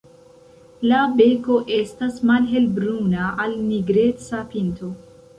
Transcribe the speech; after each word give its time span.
La 0.91 1.01
beko 1.17 1.57
estas 1.75 2.17
malhelbruna 2.29 3.27
al 3.43 3.53
nigreca 3.67 4.41
pinto. 4.55 4.91